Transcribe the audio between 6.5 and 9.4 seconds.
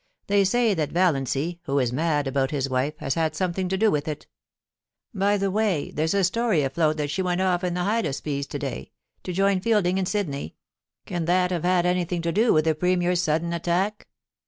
afloat that she went off in the Hydaspes to day, to